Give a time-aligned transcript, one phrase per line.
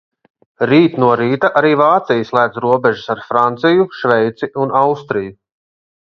[0.69, 5.35] Rīt no rīta arī Vācija slēdz robežas- ar Franciju, Šveici un Austriju.